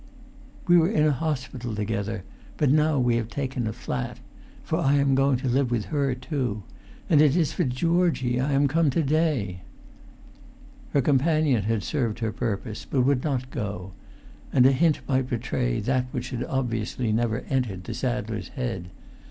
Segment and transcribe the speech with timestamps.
[0.65, 2.23] We were in a hospital together,
[2.57, 6.63] but now we have taken a flat—for I am going to live with her too.
[7.07, 9.61] And it is for Georgie I am come to day."
[10.93, 13.91] Her companion had served her purpose; but would not go;
[14.51, 18.89] and a hint might betray that which had obviously never entered the saddler's head.